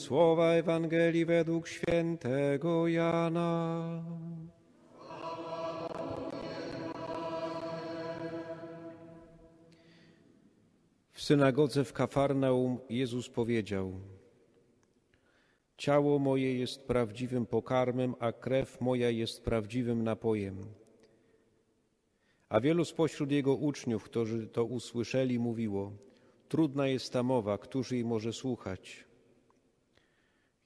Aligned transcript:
Słowa 0.00 0.52
Ewangelii 0.52 1.24
według 1.24 1.68
świętego 1.68 2.88
Jana. 2.88 4.04
W 11.10 11.22
synagodze 11.22 11.84
w 11.84 11.92
Kafarnaum 11.92 12.78
Jezus 12.90 13.28
powiedział: 13.28 13.92
Ciało 15.76 16.18
moje 16.18 16.58
jest 16.58 16.86
prawdziwym 16.86 17.46
pokarmem, 17.46 18.14
a 18.20 18.32
krew 18.32 18.80
moja 18.80 19.10
jest 19.10 19.44
prawdziwym 19.44 20.04
napojem. 20.04 20.58
A 22.48 22.60
wielu 22.60 22.84
spośród 22.84 23.30
jego 23.30 23.54
uczniów, 23.54 24.04
którzy 24.04 24.46
to 24.46 24.64
usłyszeli, 24.64 25.38
mówiło: 25.38 25.92
Trudna 26.48 26.86
jest 26.86 27.12
ta 27.12 27.22
mowa, 27.22 27.58
któż 27.58 27.92
jej 27.92 28.04
może 28.04 28.32
słuchać? 28.32 29.05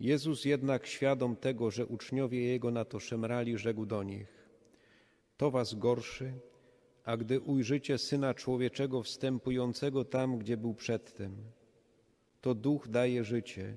Jezus 0.01 0.45
jednak, 0.45 0.87
świadom 0.87 1.37
tego, 1.37 1.71
że 1.71 1.87
uczniowie 1.87 2.41
Jego 2.43 2.71
na 2.71 2.85
to 2.85 3.01
szemrali, 3.01 3.59
rzekł 3.59 3.87
do 3.87 4.03
nich, 4.03 4.49
to 5.37 5.51
was 5.51 5.75
gorszy, 5.75 6.33
a 7.05 7.17
gdy 7.17 7.41
ujrzycie 7.41 7.99
Syna 7.99 8.35
Człowieczego 8.35 9.03
wstępującego 9.03 10.05
tam, 10.05 10.39
gdzie 10.39 10.57
był 10.57 10.75
przedtem, 10.75 11.37
to 12.41 12.55
duch 12.55 12.89
daje 12.89 13.25
życie, 13.25 13.77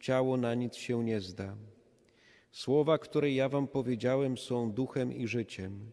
ciało 0.00 0.36
na 0.36 0.54
nic 0.54 0.74
się 0.74 1.04
nie 1.04 1.20
zda. 1.20 1.56
Słowa, 2.52 2.98
które 2.98 3.32
ja 3.32 3.48
wam 3.48 3.68
powiedziałem, 3.68 4.38
są 4.38 4.72
duchem 4.72 5.12
i 5.12 5.28
życiem, 5.28 5.90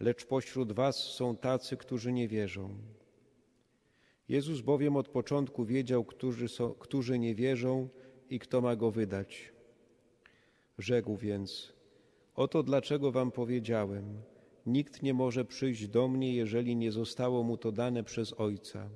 lecz 0.00 0.24
pośród 0.24 0.72
was 0.72 0.96
są 0.96 1.36
tacy, 1.36 1.76
którzy 1.76 2.12
nie 2.12 2.28
wierzą. 2.28 2.74
Jezus 4.28 4.60
bowiem 4.60 4.96
od 4.96 5.08
początku 5.08 5.64
wiedział, 5.64 6.04
którzy, 6.04 6.48
są, 6.48 6.74
którzy 6.74 7.18
nie 7.18 7.34
wierzą, 7.34 7.88
i 8.32 8.38
kto 8.38 8.60
ma 8.60 8.76
go 8.76 8.90
wydać. 8.90 9.52
Rzekł 10.78 11.16
więc, 11.16 11.72
oto 12.34 12.62
dlaczego 12.62 13.12
wam 13.12 13.30
powiedziałem, 13.30 14.22
nikt 14.66 15.02
nie 15.02 15.14
może 15.14 15.44
przyjść 15.44 15.88
do 15.88 16.08
mnie, 16.08 16.34
jeżeli 16.34 16.76
nie 16.76 16.92
zostało 16.92 17.42
mu 17.42 17.56
to 17.56 17.72
dane 17.72 18.04
przez 18.04 18.32
Ojca. 18.32 18.90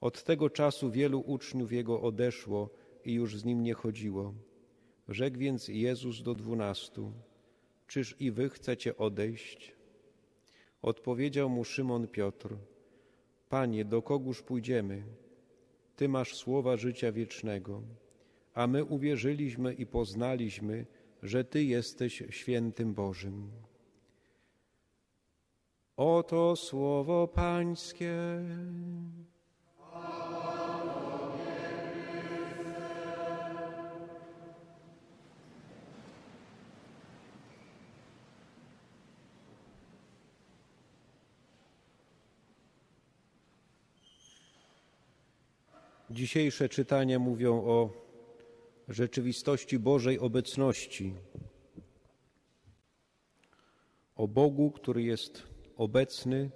Od 0.00 0.24
tego 0.24 0.50
czasu 0.50 0.90
wielu 0.90 1.20
uczniów 1.20 1.72
Jego 1.72 2.02
odeszło 2.02 2.70
i 3.04 3.12
już 3.12 3.36
z 3.36 3.44
Nim 3.44 3.62
nie 3.62 3.74
chodziło. 3.74 4.34
Rzekł 5.08 5.38
więc 5.38 5.68
Jezus 5.68 6.22
do 6.22 6.34
dwunastu, 6.34 7.12
czyż 7.86 8.16
i 8.20 8.30
wy 8.30 8.50
chcecie 8.50 8.96
odejść? 8.96 9.74
Odpowiedział 10.82 11.48
mu 11.48 11.64
Szymon 11.64 12.08
Piotr, 12.08 12.56
Panie, 13.48 13.84
do 13.84 14.02
kogóż 14.02 14.42
pójdziemy? 14.42 15.23
Ty 15.96 16.08
masz 16.08 16.34
słowa 16.34 16.76
życia 16.76 17.12
wiecznego, 17.12 17.82
a 18.54 18.66
my 18.66 18.84
uwierzyliśmy 18.84 19.74
i 19.74 19.86
poznaliśmy, 19.86 20.86
że 21.22 21.44
Ty 21.44 21.64
jesteś 21.64 22.22
świętym 22.30 22.94
Bożym. 22.94 23.50
Oto 25.96 26.56
słowo 26.56 27.28
Pańskie. 27.28 28.14
Dzisiejsze 46.10 46.68
czytania 46.68 47.18
mówią 47.18 47.64
o 47.64 47.90
rzeczywistości 48.88 49.78
Bożej 49.78 50.18
obecności, 50.18 51.14
o 54.16 54.28
Bogu, 54.28 54.70
który 54.70 55.02
jest 55.02 55.42
obecny 55.76 56.50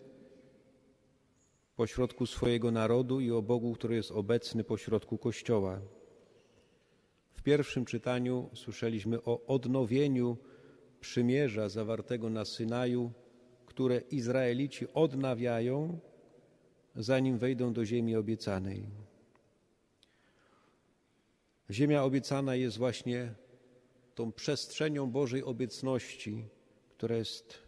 pośrodku 1.77 2.27
swojego 2.27 2.71
narodu 2.71 3.21
i 3.21 3.31
o 3.31 3.43
Bogu, 3.43 3.75
który 3.75 3.95
jest 3.95 4.11
obecny 4.11 4.65
pośrodku 4.65 5.19
Kościoła. 5.19 5.81
W 7.33 7.43
pierwszym 7.43 7.85
czytaniu 7.85 8.51
słyszeliśmy 8.55 9.23
o 9.23 9.47
odnowieniu 9.47 10.37
przymierza 11.01 11.69
zawartego 11.69 12.31
na 12.31 12.45
Synaju, 12.45 13.13
które 13.67 14.01
Izraelici 14.01 14.87
odnawiają, 14.95 15.99
zanim 16.97 17.39
wejdą 17.39 17.73
do 17.73 17.85
ziemi 17.85 18.17
obiecanej. 18.17 19.08
Ziemia 21.71 22.05
obiecana 22.05 22.55
jest 22.55 22.79
właśnie 22.79 23.35
tą 24.15 24.33
przestrzenią 24.33 25.11
Bożej 25.11 25.43
obecności, 25.43 26.45
która 26.91 27.17
jest 27.17 27.59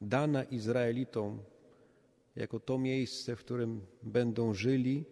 dana 0.00 0.44
Izraelitom 0.44 1.42
jako 2.36 2.60
to 2.60 2.78
miejsce, 2.78 3.36
w 3.36 3.38
którym 3.38 3.86
będą 4.02 4.54
żyli 4.54 5.04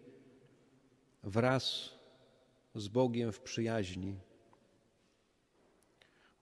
wraz 1.23 1.93
z 2.75 2.87
Bogiem 2.87 3.31
w 3.31 3.39
przyjaźni. 3.39 4.15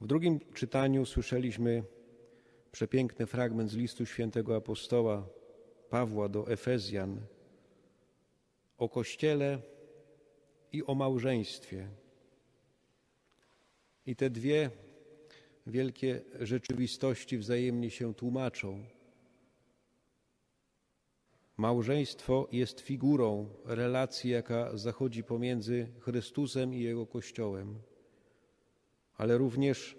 W 0.01 0.07
drugim 0.07 0.39
czytaniu 0.53 1.05
słyszeliśmy 1.05 1.83
przepiękny 2.71 3.25
fragment 3.25 3.71
z 3.71 3.75
listu 3.75 4.05
świętego 4.05 4.55
apostoła 4.55 5.27
Pawła 5.89 6.29
do 6.29 6.51
Efezjan 6.51 7.21
o 8.77 8.89
Kościele, 8.89 9.61
i 10.71 10.83
o 10.85 10.95
małżeństwie. 10.95 11.87
I 14.05 14.15
te 14.15 14.29
dwie 14.29 14.69
wielkie 15.67 16.21
rzeczywistości 16.39 17.37
wzajemnie 17.37 17.91
się 17.91 18.13
tłumaczą. 18.13 18.85
Małżeństwo 21.57 22.47
jest 22.51 22.79
figurą 22.79 23.49
relacji, 23.65 24.31
jaka 24.31 24.77
zachodzi 24.77 25.23
pomiędzy 25.23 25.87
Chrystusem 25.99 26.73
i 26.73 26.79
Jego 26.79 27.07
Kościołem, 27.07 27.79
ale 29.17 29.37
również 29.37 29.97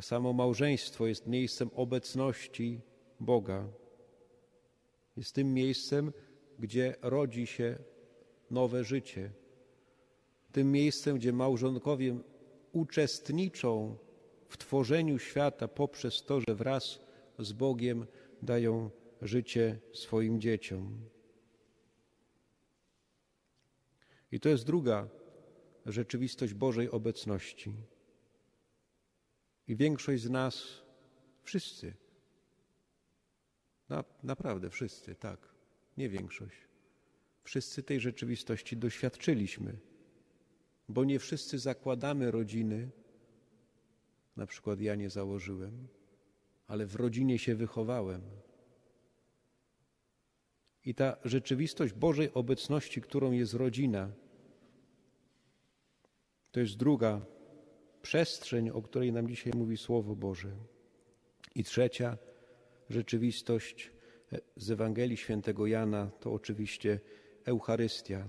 samo 0.00 0.32
małżeństwo 0.32 1.06
jest 1.06 1.26
miejscem 1.26 1.70
obecności 1.74 2.80
Boga. 3.20 3.68
Jest 5.16 5.34
tym 5.34 5.54
miejscem, 5.54 6.12
gdzie 6.58 6.94
rodzi 7.02 7.46
się 7.46 7.78
nowe 8.50 8.84
życie 8.84 9.30
tym 10.52 10.72
miejscem, 10.72 11.16
gdzie 11.16 11.32
małżonkowie 11.32 12.18
uczestniczą 12.72 13.96
w 14.48 14.56
tworzeniu 14.56 15.18
świata 15.18 15.68
poprzez 15.68 16.22
to, 16.24 16.40
że 16.40 16.54
wraz 16.54 17.00
z 17.38 17.52
Bogiem 17.52 18.06
dają 18.42 18.90
życie 19.22 19.80
swoim 19.92 20.40
dzieciom. 20.40 21.08
I 24.32 24.40
to 24.40 24.48
jest 24.48 24.64
druga 24.66 25.08
rzeczywistość 25.86 26.54
Bożej 26.54 26.90
obecności. 26.90 27.72
I 29.68 29.76
większość 29.76 30.22
z 30.22 30.30
nas, 30.30 30.82
wszyscy, 31.42 31.94
na, 33.88 34.04
naprawdę 34.22 34.70
wszyscy, 34.70 35.14
tak, 35.14 35.48
nie 35.96 36.08
większość, 36.08 36.56
wszyscy 37.44 37.82
tej 37.82 38.00
rzeczywistości 38.00 38.76
doświadczyliśmy 38.76 39.78
bo 40.88 41.04
nie 41.04 41.18
wszyscy 41.18 41.58
zakładamy 41.58 42.30
rodziny. 42.30 42.90
Na 44.36 44.46
przykład 44.46 44.80
ja 44.80 44.94
nie 44.94 45.10
założyłem, 45.10 45.88
ale 46.66 46.86
w 46.86 46.94
rodzinie 46.94 47.38
się 47.38 47.54
wychowałem. 47.54 48.22
I 50.84 50.94
ta 50.94 51.16
rzeczywistość 51.24 51.92
Bożej 51.92 52.34
obecności, 52.34 53.00
którą 53.00 53.32
jest 53.32 53.54
rodzina, 53.54 54.10
to 56.52 56.60
jest 56.60 56.76
druga 56.76 57.26
przestrzeń, 58.02 58.70
o 58.70 58.82
której 58.82 59.12
nam 59.12 59.28
dzisiaj 59.28 59.52
mówi 59.56 59.76
Słowo 59.76 60.16
Boże. 60.16 60.52
I 61.54 61.64
trzecia 61.64 62.18
rzeczywistość 62.90 63.92
z 64.56 64.70
Ewangelii 64.70 65.16
Świętego 65.16 65.66
Jana 65.66 66.10
to 66.20 66.32
oczywiście 66.32 67.00
Eucharystia, 67.44 68.28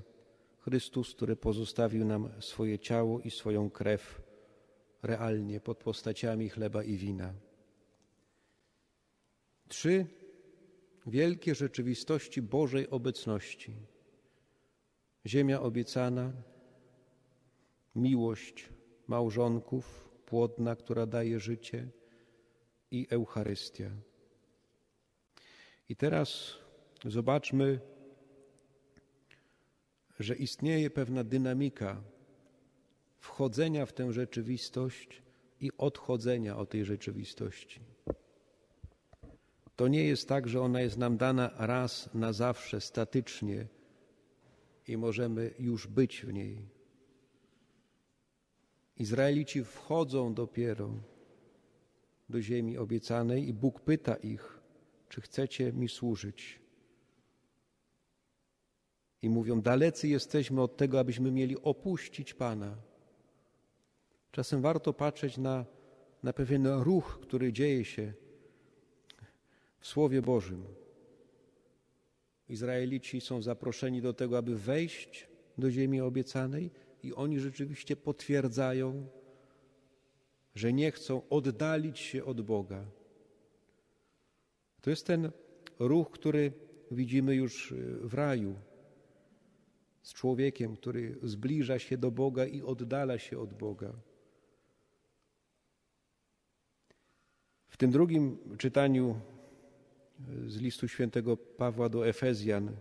Chrystus, 0.69 1.15
który 1.15 1.35
pozostawił 1.35 2.05
nam 2.05 2.29
swoje 2.39 2.79
ciało 2.79 3.19
i 3.19 3.31
swoją 3.31 3.69
krew 3.69 4.21
realnie 5.03 5.59
pod 5.59 5.77
postaciami 5.77 6.49
chleba 6.49 6.83
i 6.83 6.97
wina. 6.97 7.33
Trzy 9.67 10.05
wielkie 11.07 11.55
rzeczywistości 11.55 12.41
Bożej 12.41 12.89
obecności. 12.89 13.75
Ziemia 15.25 15.61
obiecana, 15.61 16.33
miłość 17.95 18.69
małżonków, 19.07 20.09
płodna, 20.25 20.75
która 20.75 21.05
daje 21.05 21.39
życie 21.39 21.87
i 22.91 23.07
Eucharystia. 23.09 23.89
I 25.89 25.95
teraz 25.95 26.55
zobaczmy, 27.05 27.79
że 30.19 30.35
istnieje 30.35 30.89
pewna 30.89 31.23
dynamika 31.23 32.01
wchodzenia 33.19 33.85
w 33.85 33.93
tę 33.93 34.13
rzeczywistość 34.13 35.21
i 35.61 35.71
odchodzenia 35.77 36.57
od 36.57 36.69
tej 36.69 36.85
rzeczywistości. 36.85 37.79
To 39.75 39.87
nie 39.87 40.03
jest 40.03 40.27
tak, 40.27 40.47
że 40.47 40.61
ona 40.61 40.81
jest 40.81 40.97
nam 40.97 41.17
dana 41.17 41.51
raz 41.57 42.09
na 42.13 42.33
zawsze, 42.33 42.81
statycznie 42.81 43.67
i 44.87 44.97
możemy 44.97 45.53
już 45.59 45.87
być 45.87 46.21
w 46.25 46.33
niej. 46.33 46.65
Izraelici 48.97 49.63
wchodzą 49.63 50.33
dopiero 50.33 50.89
do 52.29 52.41
ziemi 52.41 52.77
obiecanej 52.77 53.47
i 53.47 53.53
Bóg 53.53 53.81
pyta 53.81 54.15
ich, 54.15 54.59
czy 55.09 55.21
chcecie 55.21 55.73
mi 55.73 55.89
służyć. 55.89 56.59
I 59.21 59.29
mówią, 59.29 59.61
dalecy 59.61 60.07
jesteśmy 60.07 60.61
od 60.61 60.77
tego, 60.77 60.99
abyśmy 60.99 61.31
mieli 61.31 61.61
opuścić 61.61 62.33
Pana. 62.33 62.75
Czasem 64.31 64.61
warto 64.61 64.93
patrzeć 64.93 65.37
na, 65.37 65.65
na 66.23 66.33
pewien 66.33 66.67
ruch, 66.67 67.19
który 67.21 67.53
dzieje 67.53 67.85
się 67.85 68.13
w 69.79 69.87
Słowie 69.87 70.21
Bożym. 70.21 70.63
Izraelici 72.49 73.21
są 73.21 73.41
zaproszeni 73.41 74.01
do 74.01 74.13
tego, 74.13 74.37
aby 74.37 74.57
wejść 74.57 75.27
do 75.57 75.71
ziemi 75.71 76.01
obiecanej, 76.01 76.71
i 77.03 77.13
oni 77.13 77.39
rzeczywiście 77.39 77.95
potwierdzają, 77.95 79.07
że 80.55 80.73
nie 80.73 80.91
chcą 80.91 81.29
oddalić 81.29 81.99
się 81.99 82.25
od 82.25 82.41
Boga. 82.41 82.85
To 84.81 84.89
jest 84.89 85.07
ten 85.07 85.31
ruch, 85.79 86.11
który 86.11 86.51
widzimy 86.91 87.35
już 87.35 87.73
w 88.01 88.13
raju 88.13 88.55
z 90.01 90.13
człowiekiem, 90.13 90.75
który 90.75 91.19
zbliża 91.23 91.79
się 91.79 91.97
do 91.97 92.11
Boga 92.11 92.45
i 92.45 92.61
oddala 92.61 93.19
się 93.19 93.39
od 93.39 93.53
Boga. 93.53 93.93
W 97.67 97.77
tym 97.77 97.91
drugim 97.91 98.37
czytaniu 98.57 99.19
z 100.47 100.57
listu 100.57 100.87
świętego 100.87 101.37
Pawła 101.37 101.89
do 101.89 102.07
Efezjan 102.07 102.75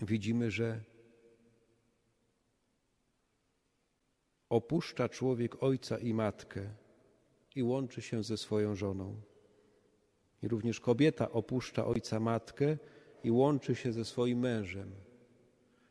widzimy, 0.00 0.50
że 0.50 0.80
opuszcza 4.48 5.08
człowiek 5.08 5.62
ojca 5.62 5.98
i 5.98 6.14
matkę 6.14 6.70
i 7.54 7.62
łączy 7.62 8.02
się 8.02 8.22
ze 8.22 8.36
swoją 8.36 8.74
żoną. 8.74 9.20
I 10.42 10.48
również 10.48 10.80
kobieta 10.80 11.30
opuszcza 11.30 11.86
ojca, 11.86 12.20
matkę 12.20 12.76
i 13.28 13.30
łączy 13.30 13.74
się 13.74 13.92
ze 13.92 14.04
swoim 14.04 14.38
mężem. 14.38 14.90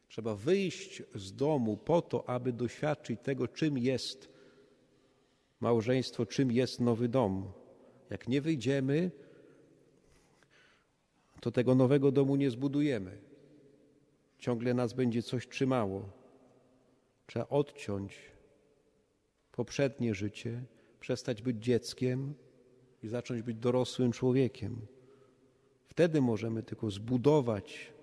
Trzeba 0.07 0.35
wyjść 0.35 1.03
z 1.15 1.35
domu 1.35 1.77
po 1.77 2.01
to, 2.01 2.29
aby 2.29 2.53
doświadczyć 2.53 3.19
tego, 3.21 3.47
czym 3.47 3.77
jest 3.77 4.29
małżeństwo, 5.59 6.25
czym 6.25 6.51
jest 6.51 6.79
nowy 6.79 7.07
dom. 7.09 7.51
Jak 8.09 8.27
nie 8.27 8.41
wyjdziemy, 8.41 9.11
to 11.41 11.51
tego 11.51 11.75
nowego 11.75 12.11
domu 12.11 12.35
nie 12.35 12.51
zbudujemy. 12.51 13.21
Ciągle 14.39 14.73
nas 14.73 14.93
będzie 14.93 15.23
coś 15.23 15.47
trzymało. 15.47 16.09
Trzeba 17.27 17.47
odciąć 17.47 18.17
poprzednie 19.51 20.13
życie, 20.13 20.63
przestać 20.99 21.41
być 21.41 21.57
dzieckiem 21.63 22.33
i 23.03 23.07
zacząć 23.07 23.41
być 23.41 23.57
dorosłym 23.57 24.11
człowiekiem. 24.11 24.96
Wtedy 25.97 26.21
możemy 26.21 26.63
tylko 26.63 26.91
zbudować 26.91 27.93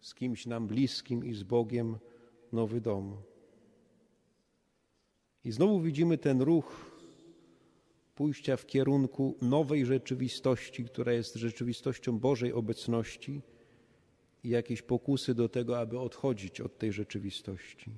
z 0.00 0.14
kimś 0.14 0.46
nam 0.46 0.66
bliskim 0.66 1.24
i 1.24 1.34
z 1.34 1.42
Bogiem 1.42 1.98
nowy 2.52 2.80
dom. 2.80 3.16
I 5.44 5.52
znowu 5.52 5.80
widzimy 5.80 6.18
ten 6.18 6.42
ruch 6.42 7.00
pójścia 8.14 8.56
w 8.56 8.66
kierunku 8.66 9.36
nowej 9.42 9.86
rzeczywistości, 9.86 10.84
która 10.84 11.12
jest 11.12 11.34
rzeczywistością 11.34 12.18
Bożej 12.18 12.52
obecności 12.52 13.42
i 14.44 14.48
jakieś 14.48 14.82
pokusy 14.82 15.34
do 15.34 15.48
tego, 15.48 15.78
aby 15.78 15.98
odchodzić 15.98 16.60
od 16.60 16.78
tej 16.78 16.92
rzeczywistości. 16.92 17.90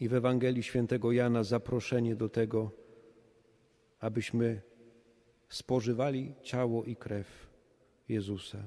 I 0.00 0.08
w 0.08 0.14
Ewangelii 0.14 0.62
Świętego 0.62 1.12
Jana 1.12 1.44
zaproszenie 1.44 2.16
do 2.16 2.28
tego, 2.28 2.70
abyśmy 4.00 4.75
spożywali 5.48 6.34
ciało 6.42 6.84
i 6.84 6.96
krew 6.96 7.50
Jezusa. 8.08 8.62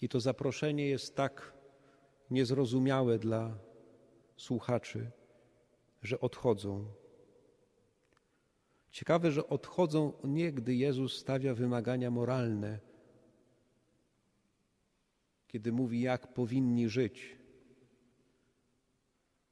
I 0.00 0.08
to 0.08 0.20
zaproszenie 0.20 0.86
jest 0.86 1.16
tak 1.16 1.52
niezrozumiałe 2.30 3.18
dla 3.18 3.58
słuchaczy, 4.36 5.10
że 6.02 6.20
odchodzą. 6.20 6.86
Ciekawe, 8.90 9.32
że 9.32 9.48
odchodzą 9.48 10.12
nie, 10.24 10.52
gdy 10.52 10.74
Jezus 10.74 11.18
stawia 11.18 11.54
wymagania 11.54 12.10
moralne, 12.10 12.78
kiedy 15.48 15.72
mówi, 15.72 16.00
jak 16.00 16.34
powinni 16.34 16.88
żyć. 16.88 17.36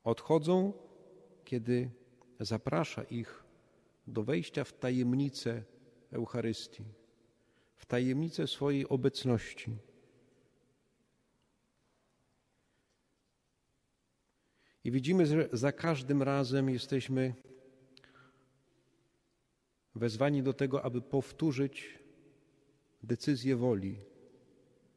Odchodzą, 0.04 0.72
kiedy 1.44 1.90
zaprasza 2.40 3.02
ich 3.02 3.44
do 4.06 4.22
wejścia 4.22 4.64
w 4.64 4.72
tajemnicę 4.72 5.62
Eucharystii, 6.12 6.84
w 7.76 7.86
tajemnicę 7.86 8.46
swojej 8.46 8.88
obecności. 8.88 9.76
I 14.84 14.90
widzimy, 14.90 15.26
że 15.26 15.48
za 15.52 15.72
każdym 15.72 16.22
razem 16.22 16.70
jesteśmy 16.70 17.34
wezwani 19.94 20.42
do 20.42 20.52
tego, 20.52 20.82
aby 20.82 21.00
powtórzyć 21.02 21.98
decyzję 23.02 23.56
woli 23.56 23.98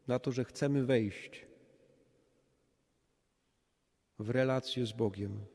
na 0.08 0.20
to, 0.20 0.32
że 0.32 0.46
chcemy 0.46 0.86
wejść 0.86 1.46
w 4.20 4.30
relację 4.30 4.86
z 4.86 4.92
Bogiem. 4.92 5.46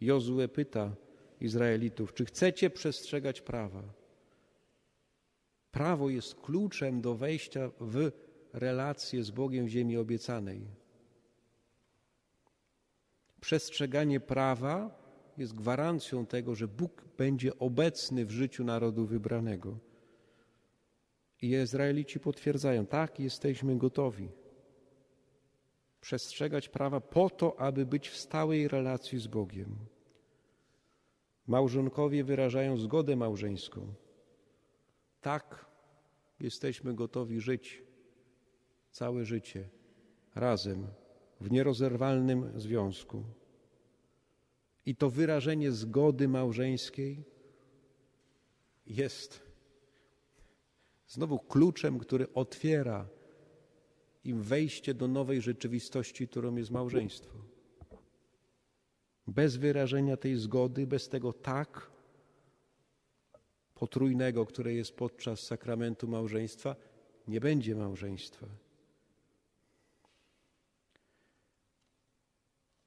Jozue 0.00 0.48
pyta 0.48 0.96
Izraelitów, 1.40 2.14
czy 2.14 2.24
chcecie 2.24 2.70
przestrzegać 2.70 3.40
prawa? 3.40 3.82
Prawo 5.70 6.10
jest 6.10 6.34
kluczem 6.34 7.00
do 7.00 7.14
wejścia 7.14 7.70
w 7.80 8.10
relację 8.52 9.24
z 9.24 9.30
Bogiem 9.30 9.66
w 9.66 9.68
ziemi 9.68 9.96
obiecanej. 9.96 10.66
Przestrzeganie 13.40 14.20
prawa 14.20 15.04
jest 15.38 15.54
gwarancją 15.54 16.26
tego, 16.26 16.54
że 16.54 16.68
Bóg 16.68 17.04
będzie 17.16 17.58
obecny 17.58 18.26
w 18.26 18.30
życiu 18.30 18.64
narodu 18.64 19.06
wybranego. 19.06 19.78
I 21.42 21.50
Izraelici 21.50 22.20
potwierdzają, 22.20 22.86
tak, 22.86 23.20
jesteśmy 23.20 23.78
gotowi 23.78 24.28
przestrzegać 26.04 26.68
prawa 26.68 27.00
po 27.00 27.30
to, 27.30 27.60
aby 27.60 27.86
być 27.86 28.08
w 28.08 28.16
stałej 28.16 28.68
relacji 28.68 29.18
z 29.18 29.26
Bogiem. 29.26 29.76
Małżonkowie 31.46 32.24
wyrażają 32.24 32.76
zgodę 32.76 33.16
małżeńską. 33.16 33.94
Tak, 35.20 35.66
jesteśmy 36.40 36.94
gotowi 36.94 37.40
żyć 37.40 37.82
całe 38.90 39.24
życie 39.24 39.68
razem 40.34 40.86
w 41.40 41.50
nierozerwalnym 41.50 42.60
związku. 42.60 43.24
I 44.86 44.96
to 44.96 45.10
wyrażenie 45.10 45.72
zgody 45.72 46.28
małżeńskiej 46.28 47.24
jest 48.86 49.42
znowu 51.06 51.38
kluczem, 51.38 51.98
który 51.98 52.32
otwiera 52.32 53.08
im 54.24 54.42
wejście 54.42 54.94
do 54.94 55.08
nowej 55.08 55.40
rzeczywistości, 55.40 56.28
którą 56.28 56.56
jest 56.56 56.70
małżeństwo. 56.70 57.53
Bez 59.26 59.56
wyrażenia 59.56 60.16
tej 60.16 60.36
zgody, 60.36 60.86
bez 60.86 61.08
tego 61.08 61.32
tak 61.32 61.90
potrójnego, 63.74 64.46
które 64.46 64.74
jest 64.74 64.96
podczas 64.96 65.40
sakramentu 65.40 66.08
małżeństwa, 66.08 66.76
nie 67.28 67.40
będzie 67.40 67.74
małżeństwa. 67.74 68.46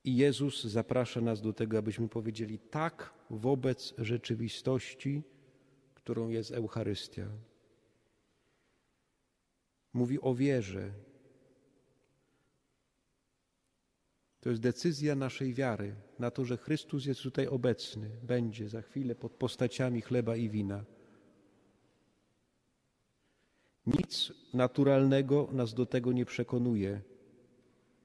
I 0.04 0.16
Jezus 0.16 0.64
zaprasza 0.64 1.22
nas 1.22 1.42
do 1.42 1.54
tego, 1.54 1.78
abyśmy 1.78 2.10
powiedzieli 2.10 2.60
tak 2.60 3.14
wobec 3.30 3.94
rzeczywistości, 3.98 5.24
którą 5.94 6.30
jest 6.30 6.52
Eucharystia. 6.52 7.28
Mówi 9.94 10.22
o 10.22 10.36
wierze. 10.36 10.92
To 14.42 14.50
jest 14.50 14.62
decyzja 14.62 15.16
naszej 15.16 15.54
wiary 15.54 15.96
na 16.20 16.32
to, 16.32 16.46
że 16.46 16.58
Chrystus 16.58 17.06
jest 17.06 17.22
tutaj 17.22 17.48
obecny, 17.48 18.10
będzie 18.24 18.70
za 18.70 18.82
chwilę 18.82 19.16
pod 19.16 19.32
postaciami 19.32 20.02
chleba 20.02 20.36
i 20.36 20.50
wina. 20.50 20.86
Nic 23.86 24.34
naturalnego 24.54 25.50
nas 25.52 25.74
do 25.74 25.86
tego 25.86 26.12
nie 26.12 26.26
przekonuje 26.26 27.02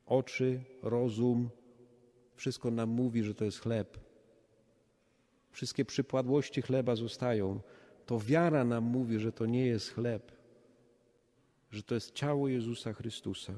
oczy, 0.07 0.61
rozum, 0.83 1.51
wszystko 2.35 2.71
nam 2.71 2.89
mówi, 2.89 3.23
że 3.23 3.35
to 3.35 3.45
jest 3.45 3.61
chleb. 3.61 3.99
Wszystkie 5.51 5.85
przypadłości 5.85 6.63
chleba 6.63 6.97
zostają. 6.97 7.61
To 8.07 8.21
wiara 8.21 8.65
nam 8.65 8.85
mówi, 8.85 9.19
że 9.19 9.33
to 9.33 9.47
nie 9.47 9.67
jest 9.67 9.91
chleb, 9.91 10.33
że 11.71 11.83
to 11.83 11.95
jest 11.95 12.13
ciało 12.13 12.49
Jezusa 12.49 12.93
Chrystusa. 12.93 13.53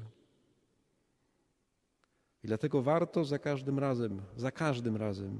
I 2.45 2.47
dlatego 2.47 2.81
warto 2.81 3.25
za 3.25 3.39
każdym 3.39 3.79
razem, 3.79 4.21
za 4.37 4.51
każdym 4.51 4.95
razem, 4.95 5.39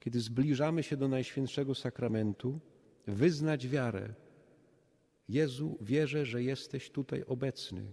kiedy 0.00 0.20
zbliżamy 0.20 0.82
się 0.82 0.96
do 0.96 1.08
Najświętszego 1.08 1.74
Sakramentu, 1.74 2.60
wyznać 3.06 3.68
wiarę. 3.68 4.14
Jezu, 5.28 5.78
wierzę, 5.80 6.26
że 6.26 6.42
jesteś 6.42 6.90
tutaj 6.90 7.24
obecny. 7.26 7.92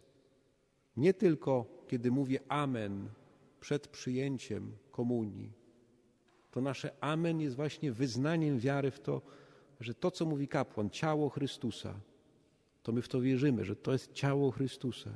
Nie 0.97 1.13
tylko 1.13 1.65
kiedy 1.87 2.11
mówię 2.11 2.39
Amen 2.47 3.09
przed 3.59 3.87
przyjęciem 3.87 4.71
komunii. 4.91 5.53
To 6.51 6.61
nasze 6.61 6.91
Amen 7.01 7.41
jest 7.41 7.55
właśnie 7.55 7.91
wyznaniem 7.91 8.59
wiary 8.59 8.91
w 8.91 8.99
to, 8.99 9.21
że 9.79 9.93
to, 9.93 10.11
co 10.11 10.25
mówi 10.25 10.47
kapłan, 10.47 10.89
ciało 10.89 11.29
Chrystusa, 11.29 11.99
to 12.83 12.91
my 12.91 13.01
w 13.01 13.07
to 13.07 13.21
wierzymy, 13.21 13.65
że 13.65 13.75
to 13.75 13.91
jest 13.91 14.13
ciało 14.13 14.51
Chrystusa. 14.51 15.11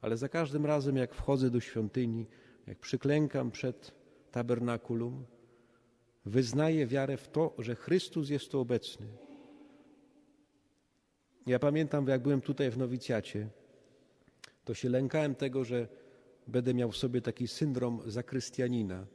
Ale 0.00 0.16
za 0.16 0.28
każdym 0.28 0.66
razem, 0.66 0.96
jak 0.96 1.14
wchodzę 1.14 1.50
do 1.50 1.60
świątyni, 1.60 2.26
jak 2.66 2.78
przyklękam 2.78 3.50
przed 3.50 3.92
tabernakulum, 4.30 5.24
wyznaję 6.24 6.86
wiarę 6.86 7.16
w 7.16 7.28
to, 7.28 7.54
że 7.58 7.74
Chrystus 7.74 8.28
jest 8.28 8.50
tu 8.50 8.60
obecny. 8.60 9.06
Ja 11.46 11.58
pamiętam, 11.58 12.08
jak 12.08 12.22
byłem 12.22 12.40
tutaj 12.40 12.70
w 12.70 12.78
nowicjacie, 12.78 13.48
to 14.64 14.74
się 14.74 14.88
lękałem 14.88 15.34
tego, 15.34 15.64
że 15.64 15.88
będę 16.46 16.74
miał 16.74 16.90
w 16.90 16.96
sobie 16.96 17.20
taki 17.22 17.48
syndrom 17.48 18.00
zakrystianina, 18.06 19.06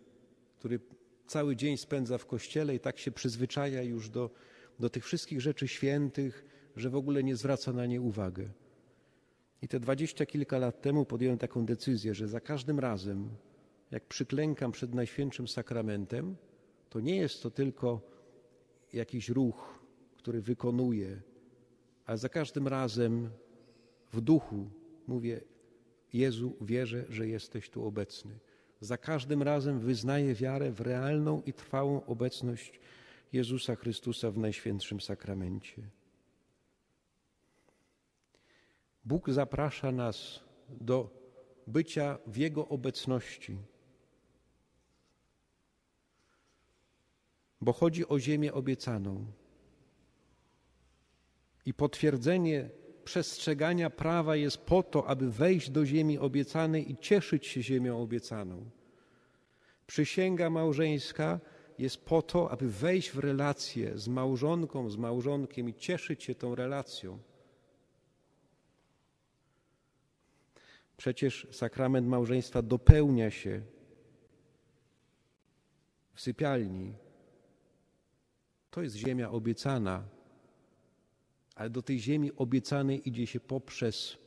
który 0.60 0.80
cały 1.28 1.56
dzień 1.56 1.78
spędza 1.78 2.18
w 2.18 2.26
kościele 2.26 2.76
i 2.76 2.80
tak 2.80 2.98
się 2.98 3.12
przyzwyczaja 3.12 3.84
już 3.84 4.10
do, 4.10 4.30
do 4.80 4.90
tych 4.90 5.06
wszystkich 5.06 5.42
rzeczy 5.42 5.68
świętych, 5.68 6.46
że 6.76 6.90
w 6.90 6.96
ogóle 6.96 7.24
nie 7.24 7.36
zwraca 7.36 7.74
na 7.74 7.86
nie 7.86 8.02
uwagę. 8.02 8.50
I 9.62 9.68
te 9.68 9.80
dwadzieścia 9.80 10.26
kilka 10.26 10.58
lat 10.58 10.82
temu 10.82 11.06
podjąłem 11.06 11.38
taką 11.38 11.66
decyzję, 11.66 12.16
że 12.16 12.28
za 12.28 12.40
każdym 12.40 12.80
razem, 12.80 13.30
jak 13.92 14.06
przyklękam 14.06 14.72
przed 14.72 14.94
Najświętszym 14.94 15.48
Sakramentem, 15.48 16.36
to 16.90 17.00
nie 17.00 17.18
jest 17.18 17.44
to 17.44 17.52
tylko 17.52 18.02
jakiś 18.94 19.30
ruch, 19.30 19.80
który 20.18 20.42
wykonuję, 20.42 21.22
ale 22.06 22.18
za 22.18 22.30
każdym 22.30 22.68
razem 22.68 23.30
w 24.14 24.22
duchu 24.22 24.70
mówię: 25.08 25.42
Jezu, 26.14 26.56
wierzę, 26.62 27.06
że 27.10 27.28
jesteś 27.28 27.70
tu 27.70 27.86
obecny. 27.86 28.40
Za 28.82 28.98
każdym 28.98 29.44
razem 29.44 29.80
wyznaję 29.80 30.34
wiarę 30.36 30.72
w 30.72 30.82
realną 30.82 31.42
i 31.46 31.54
trwałą 31.54 32.06
obecność 32.06 32.80
Jezusa 33.34 33.76
Chrystusa 33.76 34.32
w 34.32 34.38
Najświętszym 34.38 35.02
Sakramencie. 35.02 35.82
Bóg 39.06 39.30
zaprasza 39.32 39.92
nas 39.92 40.40
do 40.70 41.10
bycia 41.68 42.18
w 42.28 42.38
Jego 42.38 42.68
obecności, 42.68 43.58
bo 47.62 47.74
chodzi 47.74 48.08
o 48.08 48.20
ziemię 48.20 48.54
obiecaną. 48.54 49.26
I 51.66 51.74
potwierdzenie 51.74 52.70
przestrzegania 53.04 53.90
prawa 53.90 54.36
jest 54.36 54.58
po 54.58 54.84
to, 54.84 55.08
aby 55.08 55.32
wejść 55.32 55.70
do 55.70 55.86
ziemi 55.86 56.18
obiecanej 56.18 56.92
i 56.92 56.98
cieszyć 56.98 57.48
się 57.48 57.64
ziemią 57.64 58.02
obiecaną. 58.02 58.70
Przysięga 59.88 60.50
małżeńska 60.50 61.40
jest 61.78 62.06
po 62.06 62.22
to, 62.22 62.52
aby 62.52 62.70
wejść 62.70 63.12
w 63.12 63.20
relację 63.20 63.98
z 63.98 64.08
małżonką, 64.08 64.90
z 64.90 64.98
małżonkiem 64.98 65.70
i 65.70 65.74
cieszyć 65.74 66.24
się 66.24 66.36
tą 66.36 66.56
relacją. 66.56 67.20
Przecież 70.98 71.48
sakrament 71.52 72.08
małżeństwa 72.08 72.62
dopełnia 72.62 73.32
się 73.32 73.62
w 76.14 76.22
sypialni. 76.22 76.94
To 78.72 78.82
jest 78.82 78.96
ziemia 78.96 79.32
obiecana, 79.32 80.04
ale 81.56 81.70
do 81.70 81.82
tej 81.82 82.00
ziemi 82.00 82.32
obiecanej 82.36 83.10
idzie 83.10 83.28
się 83.28 83.40
poprzez 83.40 84.18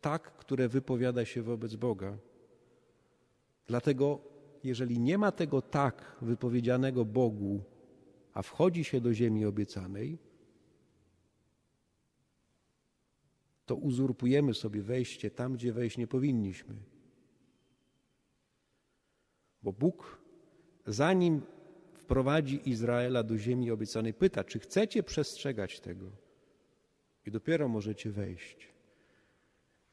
tak, 0.00 0.22
które 0.22 0.68
wypowiada 0.68 1.24
się 1.24 1.42
wobec 1.42 1.74
Boga. 1.74 2.18
Dlatego, 3.66 4.20
jeżeli 4.64 4.98
nie 5.00 5.18
ma 5.18 5.32
tego 5.32 5.62
tak 5.62 6.16
wypowiedzianego 6.22 7.04
Bogu, 7.04 7.62
a 8.34 8.42
wchodzi 8.42 8.84
się 8.84 9.00
do 9.00 9.14
ziemi 9.14 9.44
obiecanej, 9.44 10.18
to 13.66 13.74
uzurpujemy 13.74 14.54
sobie 14.54 14.82
wejście 14.82 15.30
tam, 15.30 15.54
gdzie 15.54 15.72
wejść 15.72 15.98
nie 15.98 16.06
powinniśmy. 16.06 16.74
Bo 19.62 19.72
Bóg, 19.72 20.18
zanim 20.86 21.42
wprowadzi 21.94 22.70
Izraela 22.70 23.22
do 23.22 23.38
ziemi 23.38 23.70
obiecanej, 23.70 24.14
pyta, 24.14 24.44
czy 24.44 24.58
chcecie 24.58 25.02
przestrzegać 25.02 25.80
tego? 25.80 26.10
I 27.26 27.30
dopiero 27.30 27.68
możecie 27.68 28.10
wejść. 28.10 28.68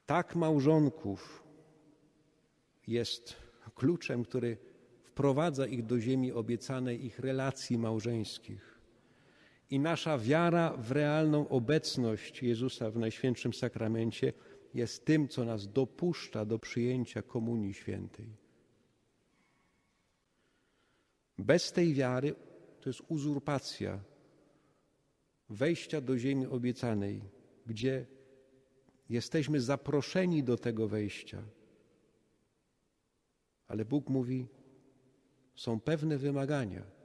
Tak 0.06 0.36
małżonków 0.36 1.44
jest 2.88 3.36
kluczem, 3.75 4.24
który 4.24 4.58
wprowadza 5.03 5.68
ich 5.68 5.86
do 5.86 6.00
ziemi 6.00 6.32
obiecanej, 6.32 7.06
ich 7.06 7.20
relacji 7.20 7.77
małżeńskich. 7.77 8.73
I 9.74 9.80
nasza 9.80 10.18
wiara 10.18 10.77
w 10.77 10.92
realną 10.92 11.50
obecność 11.50 12.44
Jezusa 12.44 12.92
w 12.92 12.98
Najświętszym 12.98 13.53
Sakramencie 13.53 14.34
jest 14.74 15.06
tym, 15.06 15.27
co 15.27 15.46
nas 15.46 15.72
dopuszcza 15.72 16.46
do 16.46 16.60
przyjęcia 16.60 17.22
Komunii 17.22 17.74
Świętej. 17.74 18.38
Bez 21.38 21.72
tej 21.72 21.94
wiary 21.94 22.36
to 22.82 22.89
jest 22.89 23.01
uzurpacja 23.08 24.00
wejścia 25.50 26.01
do 26.01 26.18
ziemi 26.18 26.46
obiecanej, 26.46 27.22
gdzie 27.65 28.06
jesteśmy 29.10 29.62
zaproszeni 29.62 30.44
do 30.44 30.58
tego 30.58 30.88
wejścia. 30.88 31.44
Ale 33.68 33.86
Bóg 33.86 34.10
mówi, 34.10 34.48
są 35.56 35.80
pewne 35.80 36.18
wymagania 36.18 37.02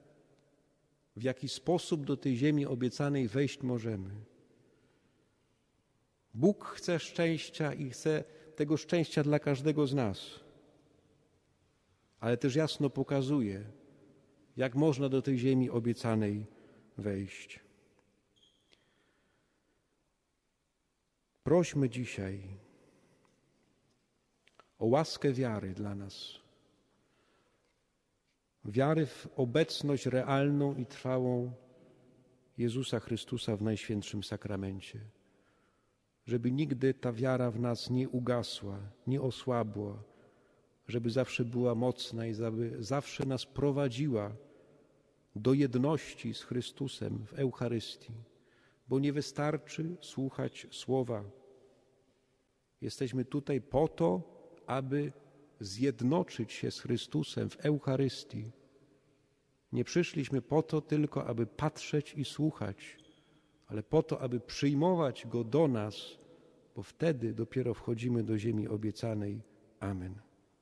w 1.19 1.23
jaki 1.23 1.49
sposób 1.49 2.05
do 2.05 2.17
tej 2.17 2.37
ziemi 2.37 2.67
obiecanej 2.67 3.29
wejść 3.29 3.63
możemy. 3.63 4.11
Bóg 6.35 6.65
chce 6.65 6.99
szczęścia 6.99 7.75
i 7.75 7.91
chce 7.91 8.25
tego 8.57 8.77
szczęścia 8.77 9.23
dla 9.23 9.39
każdego 9.39 9.87
z 9.87 9.95
nas, 9.95 10.41
ale 12.21 12.37
też 12.37 12.57
jasno 12.57 12.91
pokazuje, 12.91 13.65
jak 14.57 14.75
można 14.75 15.09
do 15.09 15.23
tej 15.23 15.39
ziemi 15.39 15.71
obiecanej 15.71 16.47
wejść. 16.99 17.61
Prośmy 21.43 21.91
dzisiaj 21.91 22.43
o 24.79 24.87
łaskę 24.87 25.33
wiary 25.33 25.75
dla 25.75 25.95
nas 25.95 26.48
wiary 28.69 29.07
w 29.07 29.29
obecność 29.37 30.07
realną 30.07 30.75
i 30.75 30.87
trwałą 30.87 31.53
Jezusa 32.59 33.01
Chrystusa 33.01 33.57
w 33.57 33.63
Najświętszym 33.63 34.25
Sakramencie. 34.25 35.01
Żeby 36.27 36.53
nigdy 36.53 36.95
ta 36.95 37.13
wiara 37.13 37.51
w 37.51 37.61
nas 37.61 37.91
nie 37.91 38.09
ugasła, 38.09 38.79
nie 39.07 39.21
osłabła, 39.21 40.03
żeby 40.89 41.11
zawsze 41.11 41.45
była 41.45 41.75
mocna 41.75 42.27
i 42.27 42.35
zawsze 42.79 43.27
nas 43.27 43.47
prowadziła 43.47 44.33
do 45.37 45.53
jedności 45.53 46.35
z 46.35 46.43
Chrystusem 46.43 47.27
w 47.27 47.35
Eucharystii, 47.35 48.13
bo 48.89 48.99
nie 48.99 49.13
wystarczy 49.13 49.97
słuchać 50.01 50.67
słowa. 50.71 51.25
Jesteśmy 52.81 53.25
tutaj 53.25 53.61
po 53.61 53.89
to, 53.89 54.23
aby 54.67 55.13
zjednoczyć 55.61 56.53
się 56.53 56.71
z 56.71 56.81
Chrystusem 56.81 57.51
w 57.51 57.57
Eucharystii. 57.67 58.58
Nie 59.73 59.85
przyszliśmy 59.85 60.43
po 60.43 60.63
to 60.63 60.81
tylko, 60.81 61.27
aby 61.27 61.47
patrzeć 61.47 62.15
i 62.15 62.25
słuchać, 62.25 62.97
ale 63.67 63.83
po 63.83 64.03
to, 64.03 64.21
aby 64.21 64.41
przyjmować 64.41 65.27
Go 65.27 65.45
do 65.45 65.69
nas, 65.69 66.19
bo 66.77 66.83
wtedy 66.83 67.35
dopiero 67.35 67.75
wchodzimy 67.75 68.23
do 68.23 68.39
ziemi 68.39 68.69
obiecanej. 68.69 69.41
Amen. 69.81 70.28